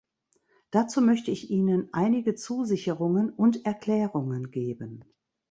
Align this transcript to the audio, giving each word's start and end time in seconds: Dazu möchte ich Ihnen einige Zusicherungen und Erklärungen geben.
Dazu 0.71 0.99
möchte 0.99 1.29
ich 1.29 1.51
Ihnen 1.51 1.89
einige 1.93 2.33
Zusicherungen 2.33 3.29
und 3.29 3.67
Erklärungen 3.67 4.49
geben. 4.49 5.05